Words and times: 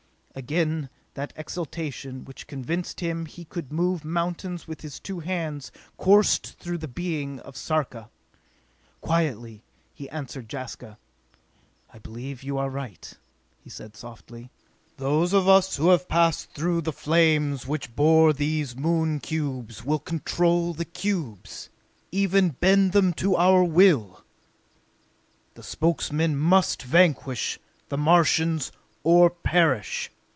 Again 0.33 0.89
that 1.15 1.33
exaltation, 1.35 2.23
which 2.23 2.47
convinced 2.47 3.01
him 3.01 3.25
he 3.25 3.43
could 3.43 3.69
move 3.73 4.05
mountains 4.05 4.65
with 4.65 4.79
his 4.79 4.97
two 4.97 5.19
hands, 5.19 5.73
coursed 5.97 6.57
through 6.57 6.77
the 6.77 6.87
being 6.87 7.41
of 7.41 7.57
Sarka. 7.57 8.09
Quietly 9.01 9.61
be 9.97 10.09
answered 10.09 10.49
Jaska. 10.51 10.97
"I 11.93 11.99
believe 11.99 12.43
you 12.43 12.57
are 12.57 12.69
right," 12.69 13.11
he 13.59 13.69
said 13.69 13.97
softly. 13.97 14.49
"Those 14.95 15.33
of 15.33 15.49
us 15.49 15.75
who 15.75 15.89
have 15.89 16.07
passed 16.07 16.51
through 16.53 16.83
the 16.83 16.93
flames 16.93 17.67
which 17.67 17.93
bore 17.93 18.31
these 18.31 18.73
Moon 18.73 19.19
cubes 19.19 19.83
will 19.83 19.99
control 19.99 20.73
the 20.73 20.85
cubes, 20.85 21.67
even 22.09 22.51
bend 22.51 22.93
them 22.93 23.11
to 23.15 23.35
our 23.35 23.65
will. 23.65 24.23
The 25.55 25.63
Spokesmen 25.63 26.37
must 26.37 26.83
vanquish 26.83 27.59
the 27.89 27.97
Martians 27.97 28.71
or 29.03 29.29
perish!" 29.29 30.09